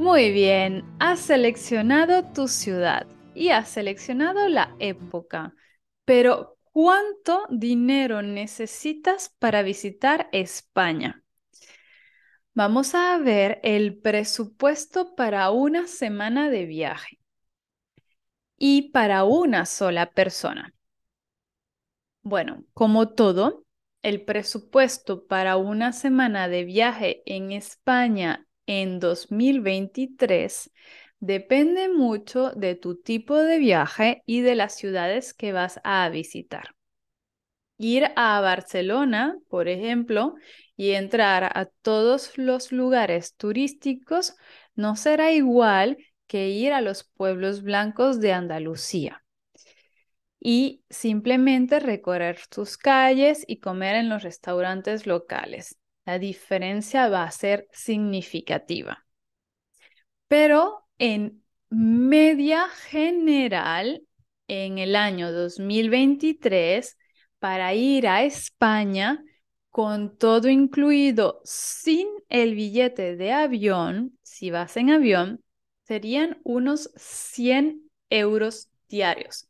Muy 0.00 0.30
bien, 0.32 0.82
has 0.98 1.20
seleccionado 1.20 2.24
tu 2.32 2.48
ciudad 2.48 3.06
y 3.34 3.50
has 3.50 3.68
seleccionado 3.68 4.48
la 4.48 4.74
época, 4.78 5.54
pero 6.06 6.56
¿cuánto 6.72 7.46
dinero 7.50 8.22
necesitas 8.22 9.28
para 9.38 9.60
visitar 9.60 10.30
España? 10.32 11.22
Vamos 12.54 12.94
a 12.94 13.18
ver 13.18 13.58
el 13.64 13.98
presupuesto 13.98 15.16
para 15.16 15.50
una 15.50 15.88
semana 15.88 16.48
de 16.48 16.64
viaje. 16.64 17.18
y 18.56 18.90
para 18.92 19.24
una 19.24 19.66
sola 19.66 20.10
persona. 20.12 20.72
Bueno, 22.22 22.64
como 22.74 23.08
todo, 23.10 23.64
el 24.02 24.24
presupuesto 24.24 25.26
para 25.26 25.56
una 25.56 25.92
semana 25.92 26.48
de 26.48 26.64
viaje 26.64 27.22
en 27.26 27.52
España 27.52 28.46
en 28.70 29.00
2023 29.00 30.70
depende 31.18 31.88
mucho 31.88 32.52
de 32.52 32.76
tu 32.76 32.94
tipo 32.94 33.34
de 33.34 33.58
viaje 33.58 34.22
y 34.26 34.42
de 34.42 34.54
las 34.54 34.76
ciudades 34.76 35.34
que 35.34 35.52
vas 35.52 35.80
a 35.82 36.08
visitar. 36.08 36.76
Ir 37.78 38.12
a 38.14 38.40
Barcelona, 38.40 39.36
por 39.48 39.66
ejemplo, 39.66 40.36
y 40.76 40.92
entrar 40.92 41.50
a 41.58 41.66
todos 41.82 42.38
los 42.38 42.70
lugares 42.70 43.34
turísticos 43.34 44.36
no 44.76 44.94
será 44.94 45.32
igual 45.32 45.96
que 46.28 46.50
ir 46.50 46.72
a 46.72 46.80
los 46.80 47.02
pueblos 47.02 47.62
blancos 47.62 48.20
de 48.20 48.32
Andalucía 48.34 49.24
y 50.38 50.84
simplemente 50.88 51.80
recorrer 51.80 52.38
sus 52.54 52.78
calles 52.78 53.44
y 53.48 53.58
comer 53.58 53.96
en 53.96 54.08
los 54.08 54.22
restaurantes 54.22 55.08
locales. 55.08 55.79
La 56.10 56.18
diferencia 56.18 57.08
va 57.08 57.22
a 57.22 57.30
ser 57.30 57.68
significativa. 57.70 59.06
Pero 60.26 60.88
en 60.98 61.44
media 61.68 62.66
general, 62.68 64.02
en 64.48 64.78
el 64.78 64.96
año 64.96 65.30
2023, 65.30 66.98
para 67.38 67.74
ir 67.74 68.08
a 68.08 68.24
España, 68.24 69.22
con 69.70 70.18
todo 70.18 70.48
incluido, 70.48 71.42
sin 71.44 72.08
el 72.28 72.56
billete 72.56 73.14
de 73.14 73.30
avión, 73.30 74.18
si 74.22 74.50
vas 74.50 74.76
en 74.76 74.90
avión, 74.90 75.44
serían 75.84 76.40
unos 76.42 76.90
100 76.96 77.88
euros 78.08 78.68
diarios. 78.88 79.48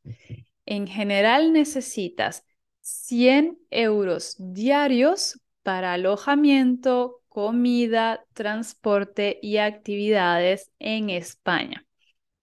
En 0.66 0.86
general 0.86 1.54
necesitas 1.54 2.44
100 2.82 3.58
euros 3.70 4.36
diarios 4.38 5.40
para 5.62 5.94
alojamiento, 5.94 7.20
comida, 7.28 8.24
transporte 8.32 9.38
y 9.42 9.58
actividades 9.58 10.70
en 10.78 11.10
España. 11.10 11.86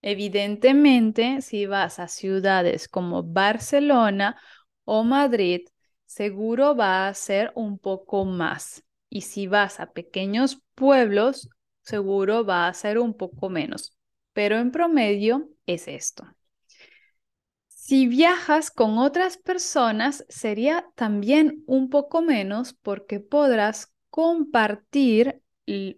Evidentemente, 0.01 1.41
si 1.41 1.65
vas 1.65 1.99
a 1.99 2.07
ciudades 2.07 2.87
como 2.87 3.23
Barcelona 3.23 4.39
o 4.85 5.03
Madrid, 5.03 5.61
seguro 6.05 6.75
va 6.75 7.07
a 7.07 7.13
ser 7.13 7.51
un 7.55 7.79
poco 7.79 8.25
más. 8.25 8.83
Y 9.09 9.21
si 9.21 9.47
vas 9.47 9.79
a 9.79 9.91
pequeños 9.91 10.61
pueblos, 10.75 11.49
seguro 11.81 12.45
va 12.45 12.67
a 12.67 12.73
ser 12.73 12.99
un 12.99 13.15
poco 13.15 13.49
menos. 13.49 13.97
Pero 14.33 14.57
en 14.57 14.71
promedio 14.71 15.49
es 15.65 15.87
esto. 15.87 16.25
Si 17.87 18.05
viajas 18.05 18.69
con 18.69 18.97
otras 18.97 19.37
personas, 19.37 20.25
sería 20.27 20.85
también 20.95 21.63
un 21.67 21.89
poco 21.89 22.21
menos 22.21 22.73
porque 22.73 23.21
podrás 23.21 23.93
compartir 24.09 25.41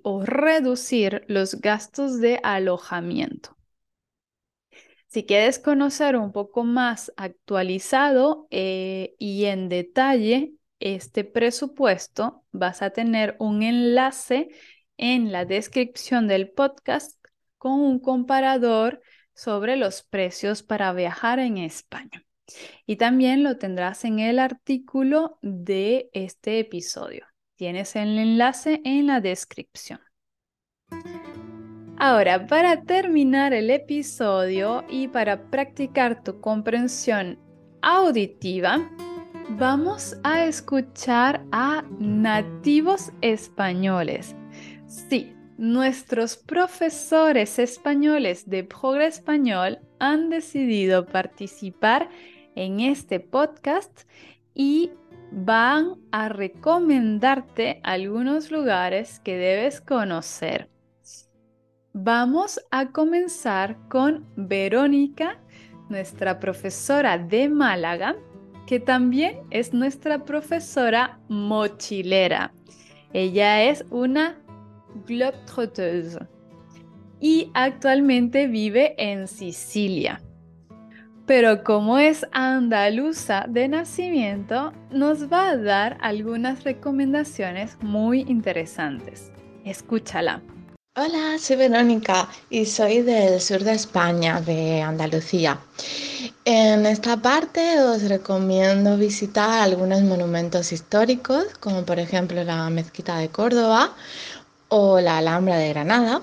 o 0.04 0.24
reducir 0.24 1.24
los 1.28 1.56
gastos 1.56 2.20
de 2.20 2.40
alojamiento. 2.44 3.58
Si 5.08 5.26
quieres 5.26 5.58
conocer 5.58 6.16
un 6.16 6.32
poco 6.32 6.64
más 6.64 7.12
actualizado 7.18 8.46
eh, 8.52 9.16
y 9.18 9.46
en 9.46 9.68
detalle 9.68 10.54
este 10.80 11.24
presupuesto, 11.24 12.44
vas 12.52 12.84
a 12.84 12.92
tener 12.92 13.36
un 13.40 13.64
enlace 13.64 14.50
en 14.98 15.32
la 15.32 15.44
descripción 15.44 16.28
del 16.28 16.52
podcast 16.52 17.20
con 17.58 17.82
un 17.82 17.98
comparador 17.98 19.02
sobre 19.40 19.78
los 19.78 20.04
precios 20.04 20.64
para 20.64 20.92
viajar 20.92 21.40
en 21.40 21.58
España. 21.58 22.26
Y 22.86 22.98
también 22.98 23.44
lo 23.44 23.58
tendrás 23.58 24.04
en 24.04 24.20
el 24.20 24.38
artículo 24.38 25.38
de 25.42 26.10
este 26.14 26.60
episodio. 26.60 27.26
Tienes 27.56 27.96
el 27.96 28.18
enlace 28.18 28.82
en 28.84 29.08
la 29.08 29.22
descripción. 29.22 30.02
Ahora, 31.98 32.48
para 32.48 32.84
terminar 32.84 33.54
el 33.54 33.70
episodio 33.70 34.84
y 34.90 35.08
para 35.08 35.50
practicar 35.50 36.22
tu 36.24 36.42
comprensión 36.42 37.40
auditiva, 37.82 38.90
vamos 39.52 40.18
a 40.24 40.46
escuchar 40.46 41.46
a 41.52 41.84
nativos 42.00 43.12
españoles. 43.22 44.36
Sí, 44.88 45.34
nuestros 45.60 46.38
profesores 46.38 47.60
españoles 47.60 48.50
de 48.50 48.64
Progre 48.64 49.08
Español 49.08 49.80
han 50.00 50.30
decidido 50.30 51.06
participar 51.06 52.10
en 52.56 52.80
este 52.80 53.20
podcast 53.20 54.04
y 54.56 54.90
van 55.34 55.96
a 56.14 56.30
recomendarte 56.30 57.82
algunos 57.84 58.52
lugares 58.52 59.20
que 59.20 59.36
debes 59.36 59.82
conocer. 59.82 60.70
Vamos 61.92 62.62
a 62.72 62.94
comenzar 62.94 63.78
con 63.90 64.26
Verónica, 64.38 65.42
nuestra 65.90 66.40
profesora 66.40 67.18
de 67.18 67.50
Málaga, 67.50 68.16
que 68.66 68.80
también 68.80 69.42
es 69.50 69.74
nuestra 69.74 70.24
profesora 70.24 71.20
mochilera. 71.28 72.54
Ella 73.12 73.64
es 73.64 73.84
una 73.90 74.38
globetrotteuse 75.08 76.20
y 77.20 77.52
actualmente 77.54 78.48
vive 78.48 78.96
en 78.98 79.28
Sicilia. 79.28 80.22
Pero 81.26 81.64
como 81.64 82.00
es 82.00 82.26
andaluza 82.32 83.46
de 83.48 83.68
nacimiento, 83.68 84.74
nos 84.90 85.32
va 85.32 85.50
a 85.50 85.58
dar 85.58 85.98
algunas 86.02 86.64
recomendaciones 86.64 87.78
muy 87.82 88.22
interesantes. 88.22 89.32
Escúchala. 89.64 90.42
Hola, 90.96 91.38
soy 91.38 91.58
Verónica 91.58 92.28
y 92.50 92.66
soy 92.66 93.04
del 93.04 93.40
sur 93.40 93.64
de 93.64 93.74
España, 93.74 94.42
de 94.42 94.82
Andalucía. 94.82 95.60
En 96.46 96.88
esta 96.88 97.18
parte 97.18 97.80
os 97.80 98.10
recomiendo 98.10 98.98
visitar 98.98 99.62
algunos 99.62 100.02
monumentos 100.02 100.72
históricos, 100.72 101.46
como 101.60 101.86
por 101.86 102.00
ejemplo 102.00 102.44
la 102.44 102.70
Mezquita 102.72 103.18
de 103.18 103.30
Córdoba 103.30 103.96
o 104.70 105.00
la 105.00 105.18
Alhambra 105.18 105.58
de 105.58 105.70
Granada. 105.70 106.22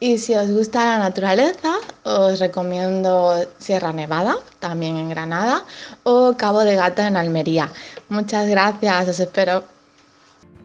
Y 0.00 0.18
si 0.18 0.34
os 0.34 0.50
gusta 0.50 0.84
la 0.84 0.98
naturaleza, 0.98 1.74
os 2.02 2.40
recomiendo 2.40 3.34
Sierra 3.58 3.92
Nevada, 3.92 4.34
también 4.58 4.96
en 4.96 5.08
Granada, 5.08 5.64
o 6.02 6.34
Cabo 6.36 6.64
de 6.64 6.74
Gata 6.74 7.06
en 7.06 7.16
Almería. 7.16 7.70
Muchas 8.08 8.48
gracias, 8.48 9.08
os 9.08 9.20
espero. 9.20 9.62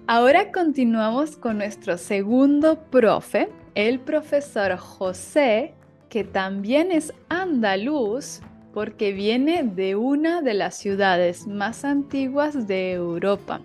Ahora 0.07 0.51
continuamos 0.51 1.35
con 1.35 1.59
nuestro 1.59 1.99
segundo 1.99 2.79
profe, 2.89 3.49
el 3.75 3.99
profesor 3.99 4.75
José, 4.77 5.75
que 6.09 6.23
también 6.23 6.91
es 6.91 7.13
andaluz 7.29 8.39
porque 8.73 9.11
viene 9.11 9.63
de 9.63 9.95
una 9.95 10.41
de 10.41 10.53
las 10.53 10.75
ciudades 10.75 11.45
más 11.45 11.83
antiguas 11.83 12.67
de 12.67 12.93
Europa. 12.93 13.61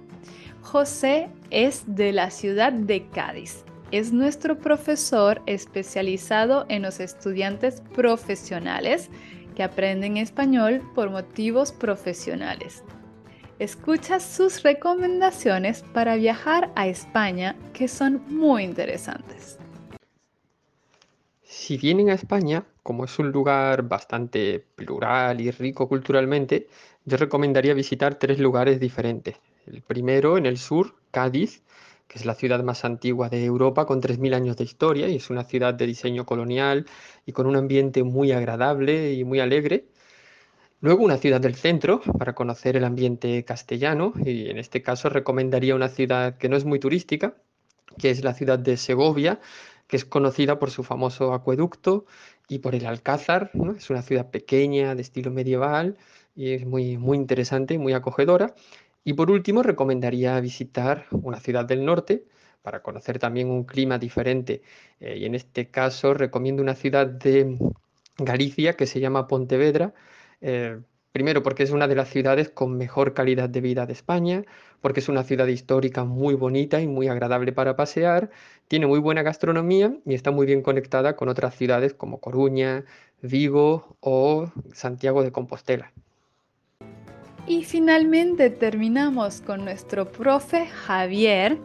José 0.63 1.29
es 1.51 1.83
de 1.87 2.13
la 2.13 2.31
ciudad 2.31 2.73
de 2.73 3.07
Cádiz. 3.09 3.65
Es 3.91 4.13
nuestro 4.13 4.59
profesor 4.59 5.43
especializado 5.47 6.65
en 6.69 6.83
los 6.83 7.01
estudiantes 7.01 7.83
profesionales 7.95 9.11
que 9.55 9.65
aprenden 9.65 10.17
español 10.17 10.81
por 10.95 11.11
motivos 11.11 11.73
profesionales. 11.73 12.85
Escucha 13.59 14.19
sus 14.19 14.63
recomendaciones 14.63 15.85
para 15.93 16.17
viajar 16.17 16.71
a 16.75 16.87
España 16.87 17.57
que 17.75 17.87
son 17.87 18.23
muy 18.29 18.63
interesantes. 18.63 19.59
Si 21.43 21.77
vienen 21.77 22.09
a 22.09 22.15
España, 22.15 22.65
como 22.83 23.05
es 23.05 23.19
un 23.19 23.31
lugar 23.31 23.83
bastante 23.83 24.65
plural 24.75 25.41
y 25.41 25.51
rico 25.51 25.87
culturalmente, 25.87 26.69
yo 27.05 27.17
recomendaría 27.19 27.75
visitar 27.75 28.15
tres 28.15 28.39
lugares 28.39 28.81
diferentes. 28.81 29.37
El 29.67 29.81
primero 29.83 30.39
en 30.39 30.47
el 30.47 30.59
sur, 30.59 30.97
Cádiz, 31.11 31.63
que 32.09 32.19
es 32.19 32.27
la 32.27 32.35
ciudad 32.35 32.63
más 32.65 32.85
antigua 32.85 33.29
de 33.29 33.45
Europa 33.45 33.87
con 33.87 34.01
3.000 34.01 34.35
años 34.35 34.57
de 34.57 34.65
historia 34.65 35.09
y 35.09 35.17
es 35.17 35.31
una 35.31 35.45
ciudad 35.45 35.73
de 35.73 35.87
diseño 35.87 36.27
colonial 36.27 36.87
y 37.27 37.33
con 37.33 37.47
un 37.47 37.57
ambiente 37.57 38.03
muy 38.03 38.33
agradable 38.33 39.13
y 39.15 39.25
muy 39.25 39.41
alegre. 39.41 39.87
Luego 40.81 41.05
una 41.05 41.17
ciudad 41.17 41.41
del 41.41 41.55
centro 41.55 42.01
para 42.19 42.35
conocer 42.35 42.77
el 42.77 42.85
ambiente 42.85 43.45
castellano 43.45 44.15
y 44.25 44.51
en 44.51 44.59
este 44.59 44.83
caso 44.83 45.09
recomendaría 45.09 45.77
una 45.77 45.89
ciudad 45.89 46.37
que 46.39 46.49
no 46.49 46.57
es 46.57 46.65
muy 46.65 46.81
turística, 46.81 47.37
que 47.99 48.11
es 48.11 48.25
la 48.25 48.35
ciudad 48.35 48.59
de 48.59 48.77
Segovia, 48.77 49.41
que 49.87 49.97
es 49.97 50.05
conocida 50.05 50.59
por 50.59 50.73
su 50.73 50.83
famoso 50.83 51.35
acueducto 51.35 52.07
y 52.49 52.59
por 52.59 52.75
el 52.75 52.85
Alcázar. 52.85 53.53
Es 53.77 53.91
una 53.91 54.03
ciudad 54.03 54.31
pequeña 54.31 54.97
de 54.97 55.03
estilo 55.03 55.31
medieval 55.31 55.97
y 56.35 56.53
es 56.55 56.67
muy, 56.67 56.99
muy 56.99 57.17
interesante 57.17 57.75
y 57.75 57.79
muy 57.79 57.93
acogedora. 57.93 58.55
Y 59.05 59.15
por 59.15 59.31
último, 59.31 59.63
recomendaría 59.63 60.39
visitar 60.41 61.07
una 61.11 61.41
ciudad 61.41 61.65
del 61.65 61.85
norte 61.85 62.25
para 62.63 62.83
conocer 62.83 63.19
también 63.19 63.51
un 63.51 63.65
clima 63.65 63.99
diferente. 63.99 64.63
Eh, 65.01 65.19
y 65.19 65.25
en 65.27 65.35
este 65.35 65.71
caso 65.71 66.15
recomiendo 66.15 66.63
una 66.63 66.75
ciudad 66.75 67.07
de 67.07 67.59
Galicia, 68.19 68.75
que 68.75 68.87
se 68.87 69.01
llama 69.01 69.27
Pontevedra. 69.27 69.95
Eh, 70.41 70.81
primero 71.13 71.43
porque 71.43 71.63
es 71.65 71.71
una 71.71 71.89
de 71.89 71.95
las 71.95 72.09
ciudades 72.09 72.51
con 72.51 72.77
mejor 72.77 73.15
calidad 73.15 73.49
de 73.49 73.61
vida 73.61 73.87
de 73.87 73.93
España, 73.93 74.45
porque 74.81 75.01
es 75.01 75.09
una 75.09 75.25
ciudad 75.25 75.47
histórica 75.47 76.05
muy 76.05 76.35
bonita 76.35 76.81
y 76.81 76.87
muy 76.89 77.09
agradable 77.09 77.53
para 77.53 77.77
pasear, 77.77 78.31
tiene 78.69 78.87
muy 78.87 78.99
buena 78.99 79.23
gastronomía 79.23 79.95
y 80.07 80.15
está 80.15 80.31
muy 80.31 80.47
bien 80.47 80.63
conectada 80.63 81.17
con 81.17 81.29
otras 81.29 81.55
ciudades 81.57 81.95
como 81.95 82.21
Coruña, 82.21 82.85
Vigo 83.21 83.97
o 84.01 84.51
Santiago 84.73 85.23
de 85.23 85.33
Compostela. 85.33 85.93
Y 87.47 87.65
finalmente 87.65 88.51
terminamos 88.51 89.41
con 89.41 89.65
nuestro 89.65 90.11
profe 90.11 90.67
Javier, 90.67 91.59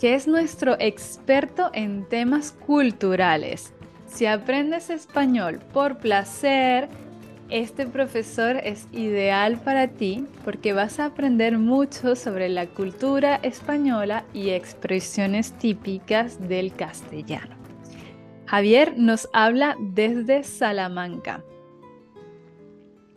que 0.00 0.14
es 0.14 0.28
nuestro 0.28 0.76
experto 0.78 1.70
en 1.72 2.08
temas 2.08 2.52
culturales. 2.52 3.72
Si 4.06 4.26
aprendes 4.26 4.90
español 4.90 5.58
por 5.72 5.98
placer, 5.98 6.88
este 7.50 7.86
profesor 7.86 8.56
es 8.62 8.86
ideal 8.92 9.58
para 9.58 9.88
ti 9.88 10.26
porque 10.44 10.72
vas 10.72 11.00
a 11.00 11.06
aprender 11.06 11.58
mucho 11.58 12.16
sobre 12.16 12.48
la 12.48 12.66
cultura 12.66 13.36
española 13.42 14.24
y 14.32 14.50
expresiones 14.50 15.52
típicas 15.52 16.48
del 16.48 16.72
castellano. 16.74 17.56
Javier 18.46 18.94
nos 18.96 19.28
habla 19.32 19.76
desde 19.80 20.44
Salamanca. 20.44 21.42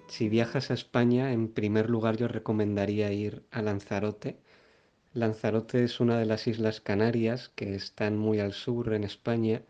Si 0.08 0.30
viajas 0.30 0.72
a 0.72 0.74
España, 0.74 1.32
en 1.34 1.48
primer 1.50 1.90
lugar 1.90 2.18
yo 2.18 2.28
recomendaría 2.28 3.12
ir 3.12 3.44
a 3.52 3.62
Lanzarote. 3.62 4.38
Lanzarote 5.14 5.84
es 5.84 6.00
una 6.00 6.18
de 6.18 6.26
las 6.26 6.48
Islas 6.48 6.82
Canarias 6.82 7.52
que 7.56 7.76
están 7.76 8.18
muy 8.18 8.40
al 8.40 8.54
sur 8.54 8.94
en 8.94 9.04
España 9.04 9.62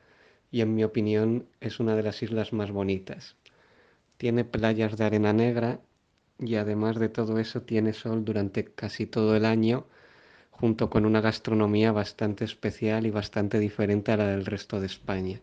y 0.51 0.61
en 0.61 0.75
mi 0.75 0.83
opinión 0.83 1.47
es 1.59 1.79
una 1.79 1.95
de 1.95 2.03
las 2.03 2.23
islas 2.23 2.53
más 2.53 2.71
bonitas. 2.71 3.35
Tiene 4.17 4.45
playas 4.45 4.97
de 4.97 5.05
arena 5.05 5.33
negra 5.33 5.81
y 6.39 6.55
además 6.55 6.97
de 6.99 7.09
todo 7.09 7.39
eso 7.39 7.61
tiene 7.63 7.93
sol 7.93 8.23
durante 8.23 8.65
casi 8.65 9.05
todo 9.07 9.35
el 9.35 9.45
año 9.45 9.85
junto 10.51 10.89
con 10.89 11.05
una 11.05 11.21
gastronomía 11.21 11.91
bastante 11.91 12.45
especial 12.45 13.05
y 13.05 13.11
bastante 13.11 13.59
diferente 13.59 14.11
a 14.11 14.17
la 14.17 14.27
del 14.27 14.45
resto 14.45 14.79
de 14.79 14.87
España. 14.87 15.41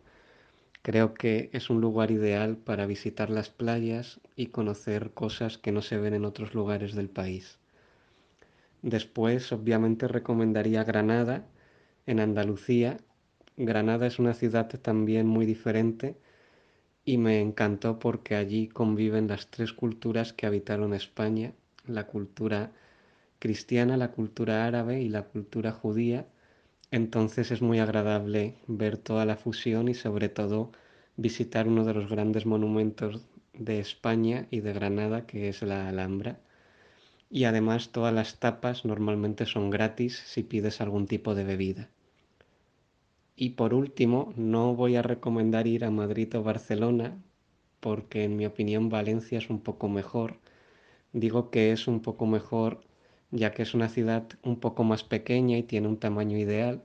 Creo 0.84 1.14
que 1.14 1.48
es 1.54 1.70
un 1.70 1.80
lugar 1.80 2.10
ideal 2.10 2.58
para 2.58 2.84
visitar 2.84 3.30
las 3.30 3.48
playas 3.48 4.20
y 4.36 4.48
conocer 4.48 5.12
cosas 5.12 5.56
que 5.56 5.72
no 5.72 5.80
se 5.80 5.96
ven 5.96 6.12
en 6.12 6.26
otros 6.26 6.52
lugares 6.52 6.94
del 6.94 7.08
país. 7.08 7.58
Después, 8.82 9.50
obviamente, 9.50 10.08
recomendaría 10.08 10.84
Granada, 10.84 11.46
en 12.04 12.20
Andalucía. 12.20 12.98
Granada 13.56 14.06
es 14.06 14.18
una 14.18 14.34
ciudad 14.34 14.68
también 14.82 15.26
muy 15.26 15.46
diferente 15.46 16.18
y 17.02 17.16
me 17.16 17.40
encantó 17.40 17.98
porque 17.98 18.34
allí 18.34 18.68
conviven 18.68 19.26
las 19.26 19.46
tres 19.48 19.72
culturas 19.72 20.34
que 20.34 20.44
habitaron 20.46 20.92
España, 20.92 21.54
la 21.86 22.06
cultura 22.06 22.72
cristiana, 23.38 23.96
la 23.96 24.10
cultura 24.10 24.66
árabe 24.66 25.00
y 25.00 25.08
la 25.08 25.22
cultura 25.22 25.72
judía, 25.72 26.26
entonces 26.90 27.50
es 27.50 27.62
muy 27.62 27.78
agradable 27.78 28.56
ver 28.66 28.96
toda 28.98 29.24
la 29.24 29.36
fusión 29.36 29.88
y 29.88 29.94
sobre 29.94 30.28
todo 30.28 30.72
visitar 31.16 31.68
uno 31.68 31.84
de 31.84 31.94
los 31.94 32.08
grandes 32.08 32.46
monumentos 32.46 33.20
de 33.52 33.80
España 33.80 34.46
y 34.50 34.60
de 34.60 34.72
Granada, 34.72 35.26
que 35.26 35.48
es 35.48 35.62
la 35.62 35.88
Alhambra. 35.88 36.40
Y 37.30 37.44
además 37.44 37.90
todas 37.90 38.14
las 38.14 38.38
tapas 38.38 38.84
normalmente 38.84 39.46
son 39.46 39.70
gratis 39.70 40.22
si 40.26 40.42
pides 40.42 40.80
algún 40.80 41.06
tipo 41.06 41.34
de 41.34 41.44
bebida. 41.44 41.90
Y 43.36 43.50
por 43.50 43.74
último, 43.74 44.32
no 44.36 44.74
voy 44.74 44.96
a 44.96 45.02
recomendar 45.02 45.66
ir 45.66 45.84
a 45.84 45.90
Madrid 45.90 46.34
o 46.36 46.42
Barcelona, 46.42 47.16
porque 47.80 48.24
en 48.24 48.36
mi 48.36 48.46
opinión 48.46 48.88
Valencia 48.88 49.38
es 49.38 49.50
un 49.50 49.60
poco 49.60 49.88
mejor. 49.88 50.38
Digo 51.12 51.50
que 51.50 51.72
es 51.72 51.88
un 51.88 52.00
poco 52.00 52.26
mejor 52.26 52.80
ya 53.34 53.50
que 53.52 53.62
es 53.62 53.74
una 53.74 53.88
ciudad 53.88 54.24
un 54.42 54.60
poco 54.60 54.84
más 54.84 55.02
pequeña 55.02 55.58
y 55.58 55.64
tiene 55.64 55.88
un 55.88 55.98
tamaño 55.98 56.38
ideal 56.38 56.82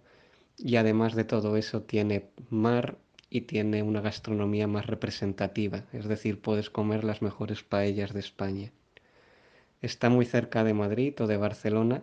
y 0.58 0.78
además 0.78 1.16
de 1.16 1.24
todo 1.24 1.56
eso 1.58 1.84
tiene 1.84 2.26
mar 2.50 2.98
y 3.30 3.42
tiene 3.42 3.84
una 3.84 4.02
gastronomía 4.02 4.68
más 4.68 4.88
representativa, 4.88 5.86
es 5.94 6.08
decir, 6.08 6.42
puedes 6.42 6.72
comer 6.72 7.04
las 7.04 7.22
mejores 7.22 7.62
paellas 7.62 8.14
de 8.14 8.20
España. 8.22 8.72
Está 9.84 10.10
muy 10.10 10.26
cerca 10.26 10.64
de 10.64 10.74
Madrid 10.74 11.14
o 11.22 11.28
de 11.28 11.38
Barcelona 11.38 12.02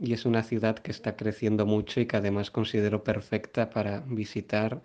y 0.00 0.14
es 0.14 0.26
una 0.26 0.42
ciudad 0.42 0.76
que 0.80 0.90
está 0.90 1.16
creciendo 1.16 1.64
mucho 1.64 2.00
y 2.00 2.06
que 2.06 2.16
además 2.16 2.50
considero 2.50 3.04
perfecta 3.04 3.70
para 3.70 4.00
visitar 4.00 4.82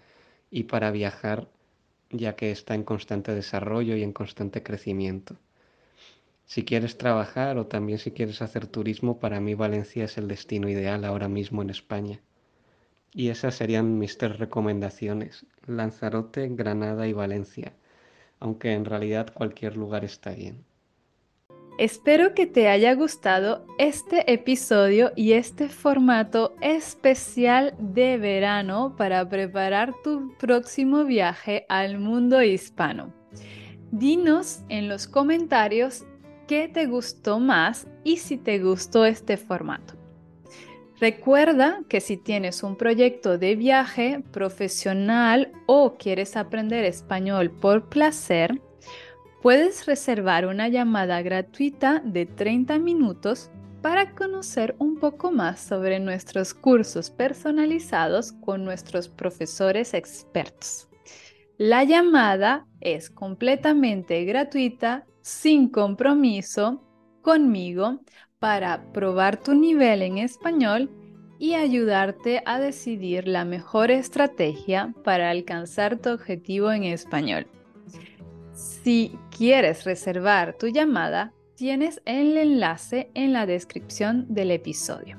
y 0.52 0.64
para 0.66 0.92
viajar, 0.92 1.48
ya 2.12 2.36
que 2.36 2.52
está 2.52 2.76
en 2.76 2.84
constante 2.84 3.34
desarrollo 3.34 3.96
y 3.96 4.04
en 4.04 4.14
constante 4.14 4.62
crecimiento. 4.62 5.38
Si 6.52 6.66
quieres 6.66 6.98
trabajar 6.98 7.58
o 7.58 7.66
también 7.66 7.98
si 7.98 8.12
quieres 8.12 8.42
hacer 8.42 8.68
turismo, 8.68 9.20
para 9.20 9.40
mí 9.40 9.54
Valencia 9.54 10.04
es 10.04 10.18
el 10.18 10.28
destino 10.28 10.68
ideal 10.68 11.06
ahora 11.06 11.30
mismo 11.30 11.62
en 11.62 11.70
España. 11.70 12.20
Y 13.14 13.30
esas 13.30 13.56
serían 13.56 13.98
mis 13.98 14.18
tres 14.18 14.38
recomendaciones, 14.38 15.46
Lanzarote, 15.66 16.50
Granada 16.50 17.08
y 17.08 17.14
Valencia, 17.14 17.72
aunque 18.42 18.74
en 18.74 18.84
realidad 18.84 19.34
cualquier 19.34 19.78
lugar 19.78 20.04
está 20.04 20.32
bien. 20.32 20.66
Espero 21.78 22.34
que 22.34 22.48
te 22.48 22.68
haya 22.68 22.96
gustado 22.96 23.66
este 23.78 24.34
episodio 24.34 25.14
y 25.16 25.32
este 25.32 25.70
formato 25.70 26.54
especial 26.60 27.76
de 27.80 28.18
verano 28.18 28.98
para 28.98 29.30
preparar 29.30 29.94
tu 30.04 30.36
próximo 30.38 31.06
viaje 31.06 31.66
al 31.70 31.98
mundo 31.98 32.44
hispano. 32.44 33.14
Dinos 33.94 34.64
en 34.68 34.90
los 34.90 35.08
comentarios 35.08 36.06
qué 36.52 36.68
te 36.68 36.86
gustó 36.86 37.40
más 37.40 37.88
y 38.04 38.18
si 38.18 38.36
te 38.36 38.60
gustó 38.60 39.06
este 39.06 39.38
formato. 39.38 39.94
Recuerda 41.00 41.80
que 41.88 42.02
si 42.02 42.18
tienes 42.18 42.62
un 42.62 42.76
proyecto 42.76 43.38
de 43.38 43.56
viaje 43.56 44.22
profesional 44.34 45.54
o 45.66 45.96
quieres 45.98 46.36
aprender 46.36 46.84
español 46.84 47.52
por 47.52 47.88
placer, 47.88 48.62
puedes 49.42 49.86
reservar 49.86 50.46
una 50.46 50.68
llamada 50.68 51.22
gratuita 51.22 52.02
de 52.04 52.26
30 52.26 52.80
minutos 52.80 53.50
para 53.82 54.12
conocer 54.12 54.76
un 54.78 55.00
poco 55.00 55.32
más 55.32 55.62
sobre 55.62 56.02
nuestros 56.02 56.54
cursos 56.54 57.10
personalizados 57.10 58.34
con 58.34 58.66
nuestros 58.66 59.08
profesores 59.08 59.94
expertos. 59.94 60.90
La 61.58 61.86
llamada 61.86 62.68
es 62.82 63.10
completamente 63.10 64.26
gratuita, 64.26 65.06
sin 65.22 65.70
compromiso, 65.70 66.84
conmigo 67.22 68.02
para 68.40 68.92
probar 68.92 69.38
tu 69.38 69.54
nivel 69.54 70.02
en 70.02 70.18
español 70.18 70.90
y 71.38 71.56
ayudarte 71.56 72.44
a 72.46 72.60
decidir 72.60 73.28
la 73.28 73.46
mejor 73.46 73.90
estrategia 73.92 74.94
para 75.04 75.30
alcanzar 75.30 75.98
tu 75.98 76.10
objetivo 76.10 76.72
en 76.72 76.84
español. 76.84 77.48
Si 78.54 79.18
quieres 79.36 79.84
reservar 79.86 80.56
tu 80.58 80.68
llamada, 80.68 81.34
tienes 81.56 82.02
el 82.06 82.38
enlace 82.38 83.10
en 83.14 83.34
la 83.34 83.46
descripción 83.46 84.26
del 84.30 84.52
episodio. 84.52 85.18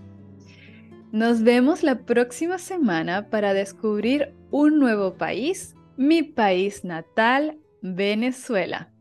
Nos 1.11 1.43
vemos 1.43 1.83
la 1.83 2.05
próxima 2.05 2.59
semana 2.59 3.29
para 3.29 3.53
descubrir 3.53 4.35
un 4.51 4.79
nuevo 4.79 5.15
país, 5.15 5.75
mi 5.97 6.23
país 6.23 6.85
natal, 6.85 7.59
Venezuela. 7.83 8.91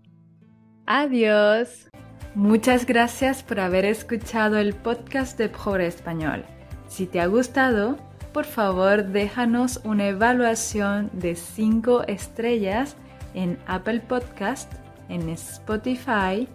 Adiós. 0.85 1.89
Muchas 2.35 2.85
gracias 2.85 3.43
por 3.43 3.59
haber 3.59 3.85
escuchado 3.85 4.57
el 4.57 4.73
podcast 4.73 5.37
de 5.37 5.49
Pobre 5.49 5.87
Español. 5.87 6.45
Si 6.87 7.05
te 7.05 7.19
ha 7.19 7.27
gustado, 7.27 7.97
por 8.33 8.45
favor 8.45 9.05
déjanos 9.05 9.81
una 9.83 10.07
evaluación 10.07 11.09
de 11.13 11.35
5 11.35 12.03
estrellas 12.07 12.95
en 13.33 13.57
Apple 13.67 13.99
Podcast, 13.99 14.71
en 15.09 15.29
Spotify 15.29 16.47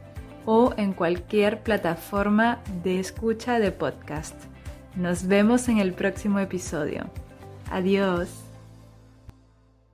o 0.47 0.73
en 0.77 0.93
cualquier 0.93 1.63
plataforma 1.63 2.61
de 2.83 3.01
escucha 3.01 3.59
de 3.59 3.73
podcast. 3.73 4.35
Nos 4.95 5.27
vemos 5.27 5.69
en 5.69 5.79
el 5.79 5.93
próximo 5.93 6.39
episodio. 6.39 7.11
Adiós. 7.71 8.46